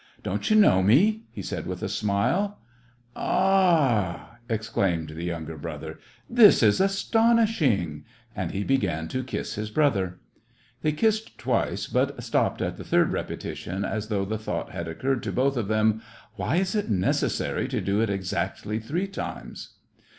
[0.23, 2.57] "Don't you know me?" he said with a smile."
[3.15, 7.61] A a a!" exclaimed the younger brother; "this 144 SEVASTOPOL IN AUGUST.
[7.61, 10.17] is astonishing!" And he began to kiss his brother.
[10.81, 14.87] They kissed twice, but stopped at the third rep etition as though the thought had
[14.87, 19.75] occurred to both of them:—*' Why is it necessary to do it exactly three times